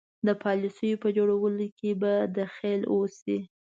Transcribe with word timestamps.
د 0.27 0.29
پالیسیو 0.43 1.01
په 1.03 1.09
جوړولو 1.17 1.65
کې 1.79 1.91
به 2.01 2.13
دخیل 2.39 2.81
اوسي. 2.93 3.37